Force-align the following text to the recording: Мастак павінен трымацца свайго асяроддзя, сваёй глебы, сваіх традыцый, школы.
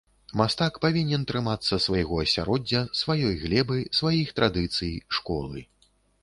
Мастак 0.39 0.77
павінен 0.85 1.25
трымацца 1.31 1.77
свайго 1.85 2.15
асяроддзя, 2.23 2.81
сваёй 3.01 3.37
глебы, 3.43 3.77
сваіх 3.99 4.27
традыцый, 4.41 4.91
школы. 5.21 5.59